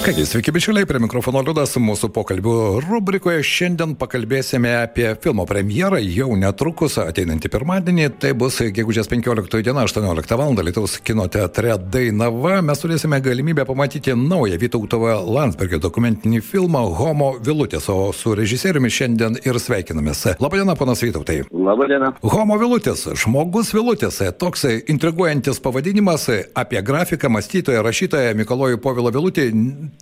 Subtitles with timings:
[0.00, 2.52] Kągi, sveiki bičiuliai, prie mikrofono Liudas, mūsų pokalbių
[2.86, 9.84] rubrikoje šiandien pakalbėsime apie filmo premjerą jau netrukus ateinantį pirmadienį, tai bus gegužės 15 diena
[9.84, 10.56] 18 val.
[10.56, 12.62] Lietuvos kino teatre Dainava.
[12.64, 19.36] Mes turėsime galimybę pamatyti naują Vytautovo Landsbergio dokumentinį filmą Homo Vilutės, o su režisieriumi šiandien
[19.44, 20.24] ir sveikinamės.
[20.40, 21.42] Labadiena, ponas Vytautai.
[21.52, 22.14] Labadiena.
[22.24, 29.50] Homo Vilutės, žmogus Vilutės, toks intriguojantis pavadinimas apie grafiką, mąstytoją, rašytoją Mikolojų Povilo Vilutį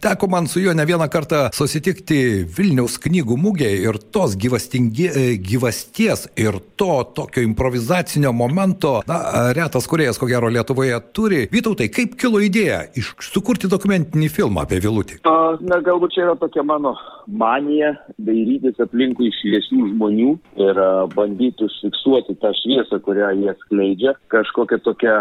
[0.02, 2.18] teko man su juo ne vieną kartą susitikti
[2.56, 9.18] Vilniaus knygų mūgėje ir tos gyvasties ir to tokio improvizacinio momento, na,
[9.56, 11.44] retas kuriejas, ko gero, Lietuvoje turi.
[11.52, 15.20] Vytautai, kaip kilo idėja iš, sukurti dokumentinį filmą apie Vilutį?
[15.24, 16.94] Na, galbūt čia yra tokia mano
[17.26, 20.30] manija dairytis aplinkui šviesių žmonių
[20.64, 20.80] ir
[21.14, 25.18] bandyti užfiksuoti tą šviesą, kurią jie skleidžia, kažkokia tokia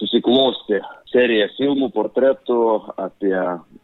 [0.00, 2.56] susiklosti serija filmų, portretų
[3.00, 3.34] apie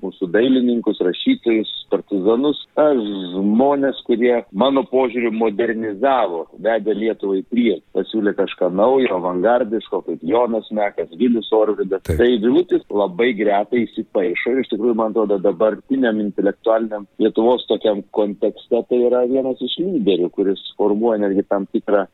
[0.05, 8.71] mūsų dailininkus, rašytojus, partizanus, žmonės, kurie mano požiūriu modernizavo, vedė Lietuvą į priekį, pasiūlė kažką
[8.75, 12.05] naujo, avangardiško, kaip Jonas Mekas, Vilius Orvidas.
[12.07, 12.21] Taip.
[12.21, 18.85] Tai Vilutis labai gretai įsipaišo ir iš tikrųjų, man atrodo, dabartiniam intelektualiniam Lietuvos tokiam kontekste
[18.91, 22.07] tai yra vienas iš lyderių, kuris formuoja netgi tam tikrą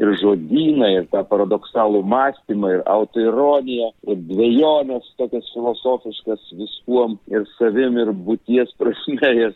[0.00, 7.98] ir žodyną, ir tą paradoksalų mąstymą, ir autoironiją, ir dviejonės tokias filosofiškas viskuom, ir savim,
[8.02, 9.54] ir būties prasme, ir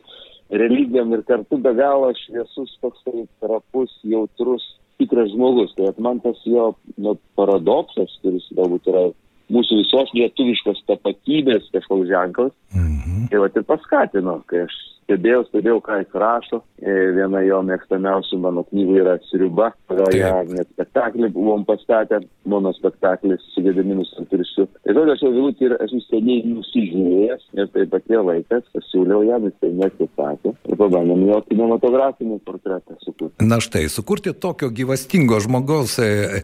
[0.51, 4.65] religijom, ir kartu be galo šviesus toksai trapus, jautrus,
[5.01, 5.75] tikras žmogus.
[5.77, 9.11] Tai man tas jo nu, paradoksas, kuris galbūt yra
[9.51, 13.29] mūsų visos lietuviškos tapatybės kažkoks ženklas, mhm.
[13.31, 14.77] tai va ir paskatino, kai aš
[15.11, 16.63] stebėjau, stebėjau, ką jis rašo.
[16.81, 23.65] Viena jo mėgstamiausių mano knygų yra Sriuba, kurioje net spektaklį buvom pastatę, mano spektaklis su
[23.65, 24.65] Gedaminu Santursiu.
[24.81, 29.27] Tai tada aš jau vilutį ir esu seniai nusižiūrėjęs ir taip pat tie laikas pasiūliau
[29.29, 30.55] jam, jis tai neatsisakė.
[30.71, 33.45] Ir pabandėm jo kinematografinį portretą sukurti.
[33.45, 35.99] Na štai, sukurti tokio gyvastingo žmogaus,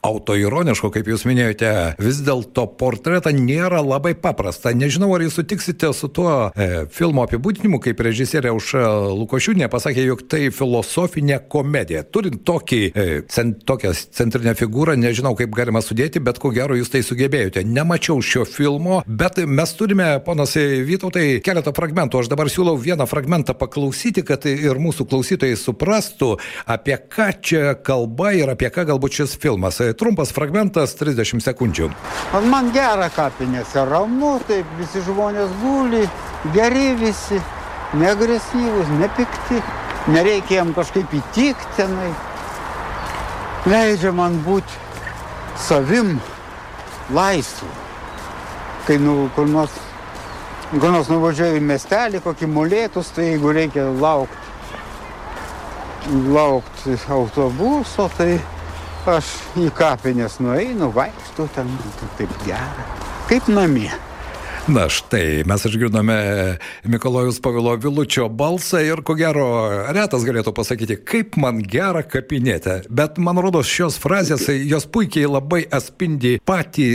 [0.04, 1.72] autoironiško, kaip jūs minėjote,
[2.02, 4.74] vis dėlto portretą nėra labai paprasta.
[4.76, 10.22] Nežinau, ar jūs sutiksite su tuo e, filmo apibūdinimu, kaip režisierė Aušra Lukošiūnė pasakė, jog
[10.30, 12.02] tai filosofinė komedija.
[12.08, 16.88] Turint tokį, e, cent, tokią centrinę figūrą, nežinau kaip galima sudėti, bet ko gero jūs
[16.92, 17.64] tai sugebėjote.
[17.68, 22.22] Nemačiau šio filmo, bet mes turime, ponas Vytautai, keletą fragmentų.
[22.22, 26.30] Aš dabar siūlau vieną fragmentą paklausyti, kad ir mūsų klausytojai suprastų,
[26.64, 29.82] apie ką čia kalba ir apie ką galbūt šis filmas.
[30.00, 31.90] Trumpas fragmentas, 30 sekundžių.
[32.48, 36.06] Man gera kapinėse, ramu, taip visi žmonės guli,
[36.56, 37.42] geri visi
[37.94, 39.60] neagresyvūs, nepikti,
[40.14, 42.10] nereikia jam kažkaip įtikti tenai.
[43.66, 44.82] Leidžia man būti
[45.58, 46.16] savim
[47.14, 47.68] laisvu.
[48.86, 49.74] Kai nu, kur nors,
[50.72, 54.46] kur nors nuvažiuoju į miestelį, kokį molėtus, tai jeigu reikia laukti
[56.06, 58.36] laukti autobuso, tai
[59.10, 61.70] aš į kapinės nueinu, vaikštu ten,
[62.18, 62.86] taip gera,
[63.30, 63.90] kaip namie.
[64.66, 66.14] Na štai, mes išgirdome
[66.90, 69.44] Mikolojus Pavilo Vilučio balsą ir ko gero
[69.94, 72.80] retas galėtų pasakyti, kaip man gera kapinėte.
[72.90, 76.88] Bet man rodos šios frazės, jos puikiai labai atspindi patį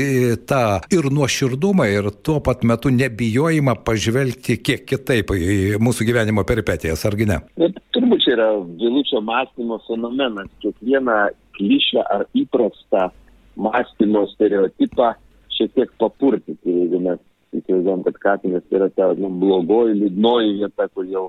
[0.52, 7.08] tą ir nuoširdumą, ir tuo pat metu nebijojimą pažvelgti kiek kitaip į mūsų gyvenimo peripetijas,
[7.08, 7.40] argi ne?
[7.56, 8.52] Bet turbūt čia yra
[8.84, 10.52] Vilučio mąstymo fenomenas.
[10.60, 11.22] Kiekvieną
[11.56, 13.08] klišę ar įprastą
[13.56, 15.14] mąstymo stereotipą
[15.56, 16.68] šiek tiek papurtyti.
[16.68, 17.28] Jeigu mes
[17.58, 21.28] įsivaizduojam, kad kapinės yra ta nu, blogoji, liūdnoji vieta, kur jau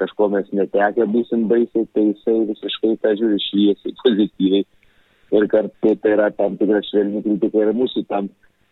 [0.00, 4.66] kažko mes netekę būsim baisiai, tai jisai visiškai tą žiūri šviesiai, pozityviai.
[5.30, 8.30] Ir kartu tai yra tam tikra švelni kritika ir mūsų tam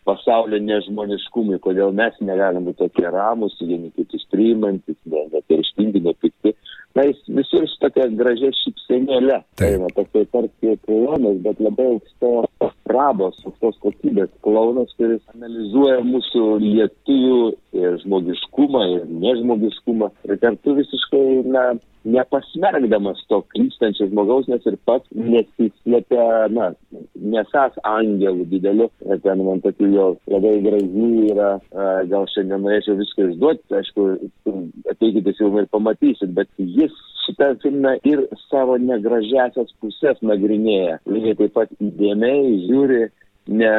[0.09, 6.55] pasaulio nežmoniškumui, kodėl mes negalim būti tokie ramus, vieni kitus priimantis, neperštingi, nepikti.
[6.97, 9.35] Na, jis visur su tokia gražia šypsenėlė.
[9.61, 16.45] Tai yra tokia tarsi klaunas, bet labai aukštos prabos, aukštos kokybės klaunas, kuris analizuoja mūsų
[16.63, 20.09] lietuvių žmogiškumą ir nežmogiškumą.
[20.25, 21.67] Ir kartu visiškai, na,
[22.07, 26.25] nepasmergdamas to klystančio žmogaus, nes ir pats nesislėpia,
[26.55, 26.71] na,
[27.15, 28.89] nesas angelų dideliu.
[29.25, 31.51] Ten man tokių jo labai gražių yra,
[32.11, 34.07] gal šiandien norėčiau viską išduoti, aišku,
[34.93, 40.99] ateikite filmą ir pamatysit, bet jis šitą filmą ir savo negražiasias pusės nagrinėja.
[41.09, 43.01] Lygiai taip pat įdėmiai žiūri
[43.49, 43.71] ne,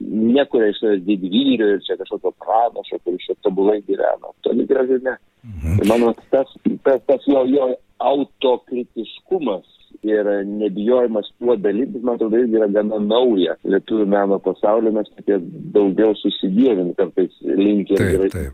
[0.00, 4.32] nekuria iš savęs didvyrio ir čia kažkokio pranašo, kuris čia tobulai gyvena.
[4.46, 5.16] Toli gražu ne.
[5.46, 5.80] Mhm.
[5.88, 6.52] Mano tas,
[6.86, 9.66] tas, tas jo, jo autokritiškumas
[10.02, 13.56] ir nebijojimas tuo dalytis, man atrodo, irgi yra gana nauja.
[13.64, 15.38] Lietuvių meno pasaulyje mes tokie
[15.74, 17.98] daugiau susidėvim, kartais linkę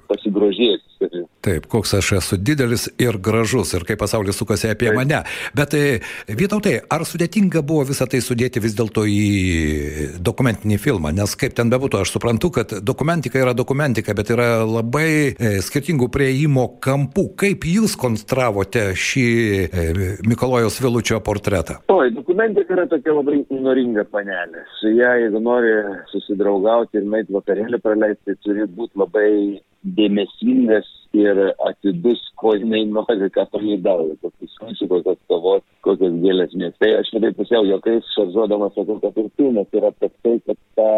[0.09, 1.25] pasigrožėti.
[1.43, 4.99] Taip, koks aš esu didelis ir gražus ir kaip pasaulis sukasi apie taip.
[5.01, 5.25] mane.
[5.59, 5.99] Bet e,
[6.31, 11.11] Vytautai, ar sudėtinga buvo visą tai sudėti vis dėlto į dokumentinį filmą?
[11.17, 16.07] Nes kaip ten bebūtų, aš suprantu, kad dokumentika yra dokumentika, bet yra labai e, skirtingų
[16.15, 17.27] prieimo kampų.
[17.43, 19.27] Kaip jūs konstravote šį
[19.67, 21.81] e, Mikolojos Vilučio portretą?
[21.91, 24.63] Oi, dokumentika yra tokia labai noringa panelė.
[24.79, 25.75] Su ją, jeigu nori
[26.15, 29.31] susidraugauti ir nueiti vakarėlį praleisti, turi būti labai
[29.83, 34.55] dėmesingas ir atidus, ko jinai nori, ką pageidauja, kokius
[34.89, 36.93] kokios kavos, kokios gėlės mieste.
[36.99, 40.91] Aš taip pusiau jokiais šaržuodamas sakau, kad ir filmas yra apie tai, kad tą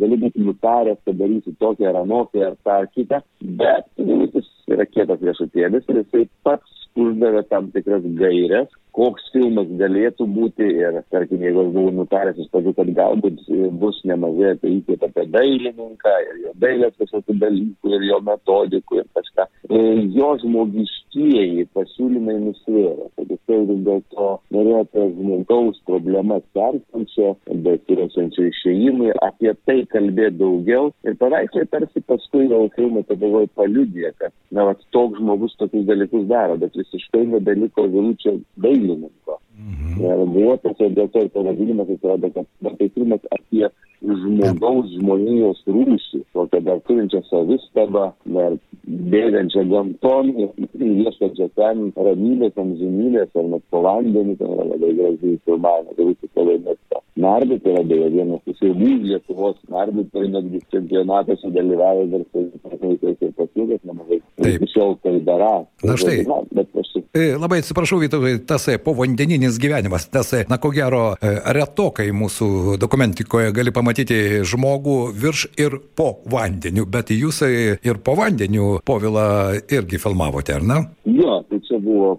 [0.00, 3.20] gali būti nutaręs, kad darysi tokią ar anokią ar tą ar kitą,
[3.60, 10.26] bet jis yra kietas riešutėlis ir jisai pats uždavė tam tikras gairias, koks filmas galėtų
[10.30, 13.40] būti ir, tarkim, jeigu aš buvau nutaręs iš pradžių, kad galbūt
[13.80, 19.08] bus nemažai apie įkvėpę apie dailininką ir jo dailės kažkokių dalykų ir jo metodikų ir
[19.18, 19.80] kažką, e,
[20.14, 27.34] jo žmogiškieji pasiūlymai nusvėrė, kad jisai vis dėlto norėjo apie žmogaus problemas perstančio,
[27.66, 30.92] bet ir esančio išėjimui, apie tai kalbėti daugiau.
[31.04, 36.28] Ir paveikslai tarsi paskui jau filmai tada paliudė, kad, na, vat, toks žmogus tokius dalykus
[36.30, 39.38] daro, bet visiškai nebeliko vilučio dailės dailininko.
[39.58, 40.04] Mhm.
[40.04, 42.46] Ir buvo tiesiog dėl to ir pavadinimas atsirado, kad
[42.78, 43.68] tai filmas apie
[44.04, 53.48] žmogaus žmonijos rūšį, tokią dar turinčią savistabą, dar bėgančią gamton, ieškančią ten ramybės, amžinybės, ar
[53.54, 57.02] net po vandenį, ten yra labai gražiai filmavimai, tai visi labai mėgsta.
[57.24, 63.84] Nardyt yra beje vienas iš jaunų Lietuvos nardytojų, netgi čempionatuose dalyvauja dar laikais ir pasiekęs
[63.88, 64.20] nemažai.
[64.54, 65.54] Iki šiol tai dara.
[65.86, 66.20] Na štai.
[66.52, 71.12] Bet aš E, labai atsiprašau, Vytautai, tas e, povandeninis gyvenimas, tas, e, na ko gero,
[71.22, 78.73] retokai mūsų dokumentikoje gali pamatyti žmogų virš ir po vandeniu, bet jūs ir po vandeniu
[78.86, 79.26] povilą
[79.72, 80.80] irgi filmavote, ar ne?
[81.08, 82.16] Jo, tai čia buvo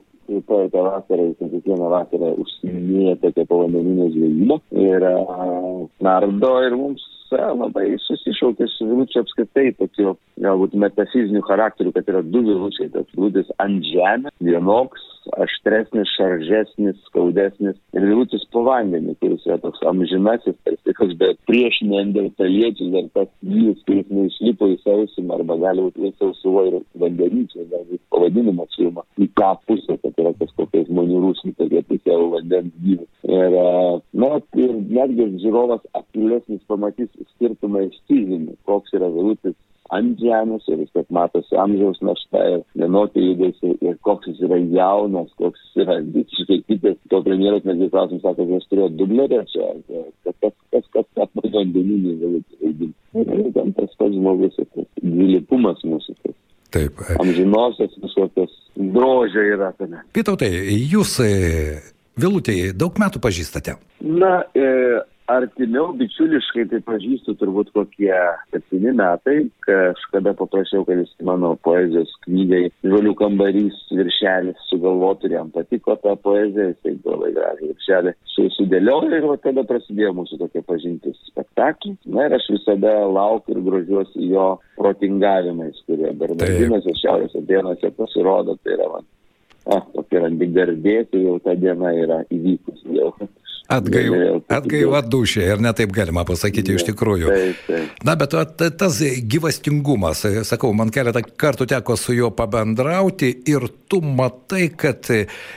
[0.48, 5.06] praeitą vasarą, kiekvieną vasarą užsiminėjo tokia povandeninė žvejyba ir
[6.06, 7.04] nardo ir mums
[7.36, 13.50] labai susišaukė su vilučiu apskritai tokiu galbūt metafiziniu charakteriu, kad yra du vilučiai, tas vilutis
[13.60, 15.04] ant žemės, vienoks,
[15.46, 21.82] aštresnis, šaržesnis, skaudesnis ir vilutis po vandeniu, kuris yra toks amžinasis, tarsi koks, bet prieš
[21.90, 27.68] neandertaliečius dar tas gyvas, kuris neišlipo į sausimą arba gali būti ir sausuvo ir vandenyčiai,
[27.74, 33.12] galbūt pavadinimo filmą, į tą pusę, kad yra kažkokia žmonių rūsmi, tokie pusiau vandens gyvas.
[33.26, 33.60] Ir,
[34.22, 34.32] na,
[34.62, 39.56] ir netgi žiūrovas akylesnis pamatys skirtumą iš tyrimų, koks yra vilutis
[39.94, 44.58] ant žemės ir vis tiek matosi amžiaus našta ir vienokie judesiai ir koks jis yra
[44.74, 46.98] jaunas, koks jis yra visiškai kitas.
[47.14, 49.72] To premjeras netgi klausim, sako, kad jis turėjo dublerę čia,
[50.26, 52.94] kas, kas, kas, kas, kas vandeninį vaidinti.
[53.16, 56.18] Ir ten tas pats žmogus, tas dvilypumas mūsų.
[56.24, 56.38] Tas.
[56.76, 57.04] Taip.
[57.22, 60.02] Amžinosios visokios grožio yra tame.
[60.16, 60.50] Pitautai,
[60.92, 61.20] jūs
[62.16, 63.76] Vilutėje daug metų pažįstate?
[64.00, 64.68] Na, e,
[65.32, 68.14] artimiau bičiuliškai tai pažįstu turbūt kokie
[68.54, 75.98] septyni metai, kažkada paprašiau, kad jis mano poezijos knygai Žolių kambarys viršelis sugalvotų jam patiko
[76.04, 81.96] ta poezija, jisai labai gražiai viršelį sudėliojo ir tada prasidėjo mūsų tokia pažintis spektaklį.
[82.14, 88.78] Na ir aš visada laukiu ir grožiuosi jo protingavimais, kurie Bernardinuose, Šiaurės Atenuose pasirodo, tai
[88.78, 89.08] yra man
[89.74, 93.12] ah, tokia randi garbė, tai jau ta diena yra įvykusi jau.
[93.66, 97.30] Atgaiva, atgaiva dušė ir netaip galima pasakyti iš tikrųjų.
[97.32, 98.04] Taip, taip.
[98.06, 98.36] Na, bet
[98.78, 105.10] tas gyvastingumas, sakau, man keletą kartų teko su juo pabendrauti ir tu matai, kad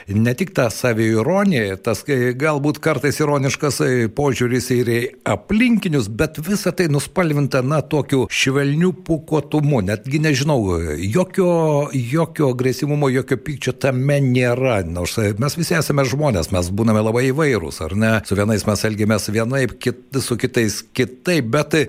[0.09, 3.81] ne tik ta saviironija, tas galbūt kartais ironiškas
[4.17, 4.99] požiūris ir į
[5.29, 10.57] aplinkinius, bet visa tai nuspalvinta, na, tokiu švelniu pukotumu, netgi nežinau,
[10.97, 11.51] jokio,
[11.93, 17.83] jokio agresyvumo, jokio pykčio tame nėra, nors mes visi esame žmonės, mes būname labai įvairūs,
[17.85, 17.98] ar ne?
[18.27, 21.85] Su vienais mes elgiamės vienaip, kit, su kitais kitaip, bet e,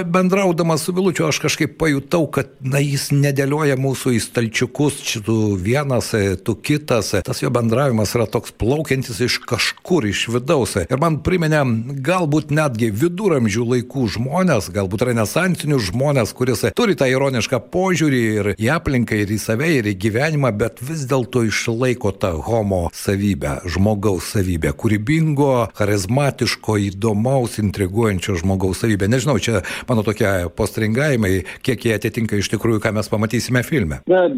[0.00, 6.12] bendraudamas su Vilučiu aš kažkaip pajutau, kad na, jis nedėlioja mūsų į stalčiukus, šitų vienas,
[6.16, 7.12] e, tu kitas.
[7.26, 10.76] Tas jo bendravimas yra toks plaukiantis iš kažkur, iš vidaus.
[10.82, 11.62] Ir man priminė
[12.04, 18.70] galbūt netgi viduramžių laikų žmonės, galbūt renesansinių žmonės, kuris turi tą ironišką požiūrį ir į
[18.76, 24.32] aplinką, ir į save, ir į gyvenimą, bet vis dėlto išlaiko tą homo savybę, žmogaus
[24.34, 29.08] savybę, kūrybingo turtingo, charizmatiško, įdomaus, intriguojančio žmogaus savybė.
[29.08, 34.00] Nežinau, čia mano tokie postringavimai, kiek jie atitinka iš tikrųjų, ką mes pamatysime filme.
[34.10, 34.28] Na,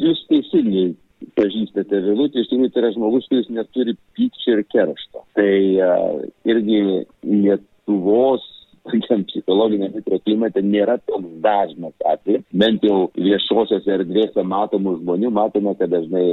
[0.00, 0.94] jūs teisingai
[1.36, 5.24] pažįstate Vilutį, iš tikrųjų tai yra žmogus, kuris neturi pykčio ir keršto.
[5.36, 6.82] Tai uh, irgi
[7.24, 8.44] Lietuvos
[8.86, 12.44] tokiam psichologiniam mikroklimate nėra toks dažnas atvejis.
[12.52, 16.24] Bent jau viešosiose erdvėse matomų žmonių matome, kad dažnai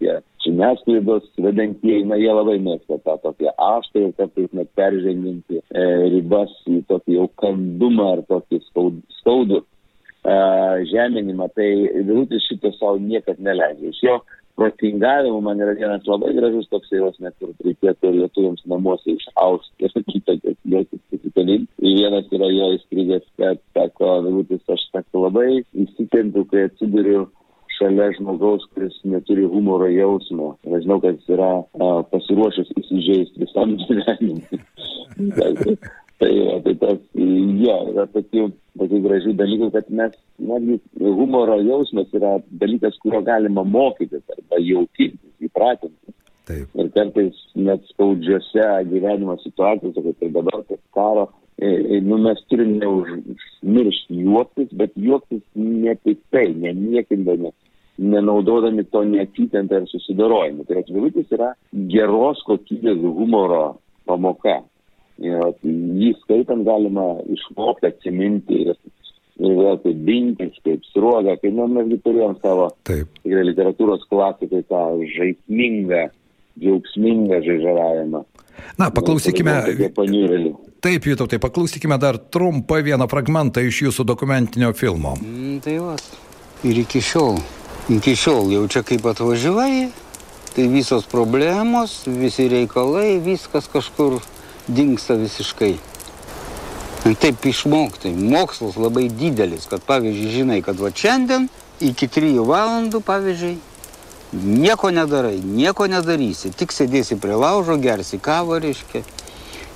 [0.00, 5.84] tie žiniasklaidos vedantieji, na, jie labai mėgsta tą tokią aštą ir kartais net perženginti e,
[6.16, 9.64] ribas į tokį jau kandumą ar tokį skaudų e,
[10.92, 11.50] žeminimą.
[11.56, 11.70] Tai
[12.08, 13.92] Vilutis šito savo niekad neleidžia.
[13.92, 14.18] Iš jo
[14.62, 19.94] protingavimo man yra vienas labai gražus toks jausmas, net ir reikėtų lietuviams namuose išausti ir
[20.12, 21.70] kitą, kad juos pasikalinti.
[21.82, 27.24] Vienas yra jo įstrigęs, kad sako, Vilutis, aš sako, labai įsitempiu, kai atsiduriu
[27.78, 30.52] šalia žmogaus, kuris neturi humoro jausmo.
[30.68, 34.62] Aš žinau, kad jis yra a, pasiruošęs įsižeisti visam gyvenimui.
[36.22, 38.46] tai, tai tas, jo, yra tokių,
[38.78, 45.32] tokių gražių dalykų, kad mes, netgi humoro jausmas yra dalykas, kurio galima mokytis arba jaukintis,
[45.42, 46.16] įpratinti.
[46.48, 46.70] Taip.
[46.74, 52.40] Ir kartais net skaudžiose gyvenimo situacijose, kaip ir dabar, kaip karo, e, e, nu, mes
[52.50, 57.52] turime neužmiršti juoktis, bet juoktis nepiktai, neniekindami,
[58.02, 60.66] nenaudodami to neapykantą ir susidorojimą.
[60.66, 61.52] Tai atvirutis yra
[61.94, 63.64] geros kokybės humoro
[64.10, 64.62] pamoka.
[65.22, 68.76] Ir jį skaitant galima išmokti atsiminti ir
[69.42, 74.82] ir vėl kaip binkis, kaip sruoga, kai nu, mes turėjom savo tikrai literatūros klasikai tą
[75.16, 76.08] žaismingą
[76.60, 78.22] džiaugsmingą žaižaravimą.
[78.78, 79.54] Na, paklausykime.
[80.82, 85.14] Taip, Vytau, tai paklausykime dar trumpą vieną fragmentą iš jūsų dokumentinio filmo.
[85.22, 85.94] Mm, tai va.
[86.66, 87.38] Ir iki šiol,
[87.90, 89.88] iki šiol jau čia kaip atvažiavai,
[90.52, 94.20] tai visos problemos, visi reikalai, viskas kažkur
[94.76, 95.74] dinksta visiškai.
[97.22, 98.12] Taip išmokti.
[98.14, 101.48] Mokslas labai didelis, kad pavyzdžiui, žinai, kad va šiandien
[101.82, 103.56] iki 3 valandų, pavyzdžiui,
[104.32, 109.02] Nieko nedarai, nieko nedarysi, tik sėdėsi prie laužo, gersi kavą, reiškia,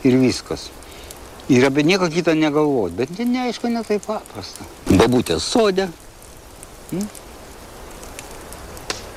[0.08, 0.70] ir viskas.
[1.52, 4.64] Ir apie nieką kitą negalvoti, bet ne, neaišku, ne taip paprasta.
[4.88, 5.90] Babutės sodė.
[6.88, 7.04] Hmm?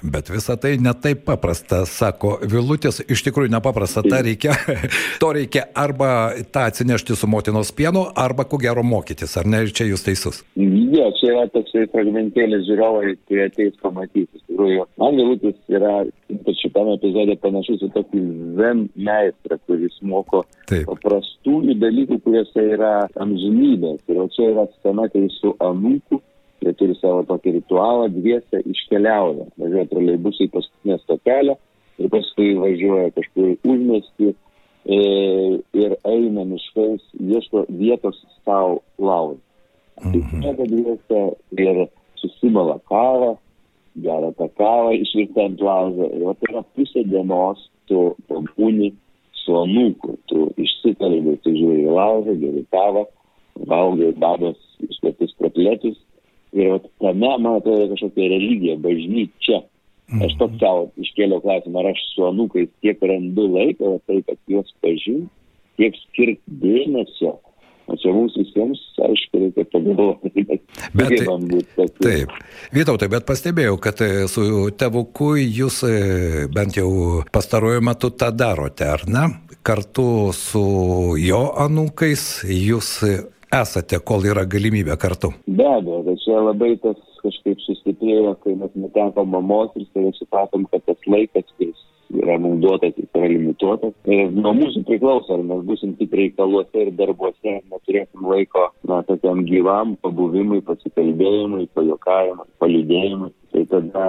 [0.03, 4.53] Bet visa tai netaip paprasta, sako Vilutis, iš tikrųjų nepaprasta, ta reikia,
[5.21, 9.73] to reikia arba tą atsinešti su motinos pienu, arba ko gero mokytis, ar ne, ir
[9.75, 10.41] čia jūs teisus.
[10.55, 14.29] Ne, čia yra toksai fragmentėlis žiūrovai, kurie ateis pamatyti.
[14.39, 15.95] Iš tikrųjų, man Vilutis yra,
[16.31, 18.23] ypač šitame epizode, panašus į tokį
[18.61, 20.87] zen meistrą, kuris moko Taip.
[20.87, 24.01] paprastųjų dalykų, kuriuose yra amžinybės.
[24.07, 26.23] Ir čia yra scena, kai su anūku
[26.63, 31.55] jie turi savo tokį ritualą, dviese iškeliauja, važiuoja troleibusai į paskutinę stotelę
[31.99, 34.99] ir paskui važiuoja kažkur užmesti e,
[35.83, 38.81] ir eina miškais, ieško vietos savo.
[39.99, 40.41] Mhm.
[40.43, 41.21] Tai dviese
[41.59, 41.85] ir
[42.19, 43.35] susimala kavą,
[43.99, 48.93] geria tą kavą išvirtą ant laužo ir tai yra pusė dienos tu pabūni
[49.41, 53.05] su anūku, tu išsikalbi, tu žiūri į laužą, geri kavą,
[53.67, 55.97] valgai babos iškeptus kotletus
[56.57, 59.61] Ir tame, man atrodo, kažkokia religija, bažnyčia.
[60.09, 60.61] Aš pats mhm.
[60.61, 65.29] savo iškėliau klausimą, ar aš su anūkais tiek randu laiko, tai kad juos pažinti,
[65.77, 67.37] tiek skirti dėmesio.
[67.89, 71.87] O čia mums visiems, aišku, reikia pagalvoti, bet būti.
[71.97, 72.35] Taip.
[72.75, 74.43] Vytautai, bet pastebėjau, kad e, su
[74.77, 75.95] tevuku jūs e,
[76.53, 76.89] bent jau
[77.33, 79.25] pastaruoju metu tą darote, ar ne?
[79.65, 80.61] Kartu su
[81.17, 82.91] jo anūkais jūs
[83.55, 85.31] esate, kol yra galimybė kartu?
[85.47, 90.67] Be abejo, tai čia labai tas kažkaip sustiprėjo, kai mes netekom mamos ir tai supratom,
[90.71, 93.93] kad tas laikas, kuris yra mums duotas, jis yra limituotas.
[94.09, 99.43] Ir nuo mūsų priklauso, ar mes busim tik reikaluose ir darbuose, neturėsim laiko, na, tokiam
[99.49, 103.31] gyvam pabuvimui, pasikalbėjimui, pajokavimui, palydėjimui.
[103.53, 104.07] Tai tada,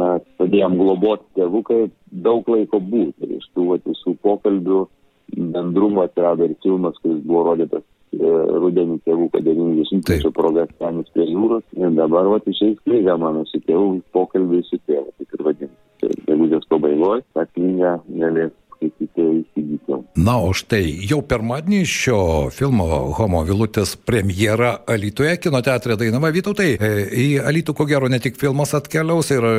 [0.00, 0.08] na,
[0.40, 1.82] padėjom globoti tėvukai
[2.24, 3.28] daug laiko būti.
[3.28, 4.84] Ir iš tų visų pokalbių
[5.30, 7.84] bendrumo atsirado ir filmas, kuris buvo rodytas
[8.18, 11.64] rudenį tėvų, kad 90-mečio proga Stanis prie jūros.
[11.78, 16.16] Ir dabar, va, išeis knyga mano su tėvu, pokalbiai su tėvu, taip ir vadinasi.
[16.26, 19.98] Gegužės pabaigoje tą knygą galės skaitytojai įsigyti.
[20.20, 22.20] Na, o štai jau pirmadienį šio
[22.54, 22.86] filmo
[23.18, 26.72] Homo Vilutės premjera Alytuje, kino teatrė Dainava Vytautai.
[26.76, 29.54] E, į Alytų ko gero ne tik filmas atkeliaus, ir e,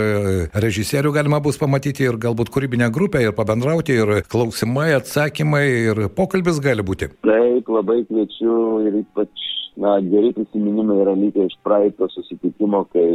[0.53, 6.61] režisierių galima bus pamatyti, ir galbūt kūrybinę grupę, ir pabendrauti, ir klausimai, atsakymai, ir pokalbis
[6.63, 7.11] gali būti.
[7.25, 8.55] Taip, labai kviečiu
[8.87, 9.49] ir ypač
[9.81, 13.09] na, geri prisiminimai yra lygiai iš praeito susitikimo, kai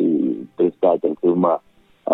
[0.58, 1.58] pristatėm filmą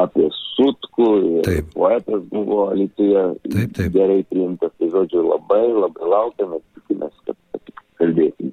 [0.01, 1.09] apie Sutkų
[1.47, 1.69] taip.
[1.75, 4.73] poetas buvo Lietuvoje gerai priimtas.
[4.79, 8.53] Tai žodžiu, labai labai laukiame, tikimės, kad kalbėsim filmų.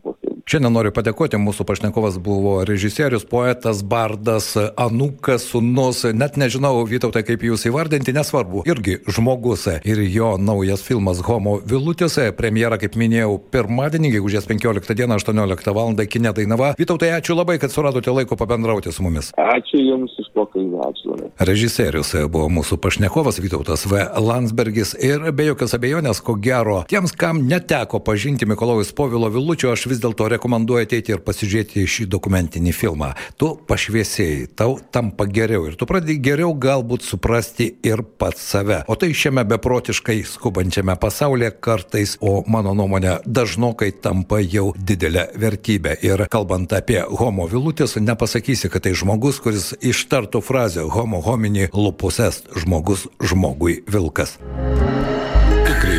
[0.49, 7.43] Šiandien noriu padėkoti, mūsų pašnekovas buvo režisierius, poetas, bardas, anukas, sunus, net nežinau, Vytautai, kaip
[7.45, 9.67] jūs įvardinti, nesvarbu, irgi žmogus.
[9.85, 15.93] Ir jo naujas filmas Homo Vilutis, premjera, kaip minėjau, pirmadienį, gegužės 15 dieną, 18 val.
[16.09, 16.71] Kine Dainava.
[16.79, 19.29] Vytautai, ačiū labai, kad suradote laiko pabendrauti su mumis.
[19.37, 21.19] Ačiū Jums iš pokalbį, ačiū.
[21.45, 24.01] Režisierius buvo mūsų pašnekovas Vytautas V.
[24.17, 29.85] Landsbergis ir be jokios abejonės, ko gero, tiems, kam neteko pažinti Mikolojus Povilo Vilučio, aš
[29.87, 33.13] vis dėlto rekomenduoju ateiti ir pasižiūrėti šį dokumentinį filmą.
[33.39, 38.81] Tu pašviesėjai, tau tampa geriau ir tu pradedi geriau galbūt suprasti ir pats save.
[38.91, 45.95] O tai šiame beprotiškai skubančiame pasaulyje kartais, o mano nuomonė, dažnokai tampa jau didelė vertybė.
[46.03, 52.19] Ir kalbant apie homo vilutis, nepasakysi, kad tai žmogus, kuris ištartų frazę homo homini lupus
[52.27, 54.98] est, žmogus žmogui vilkas tikri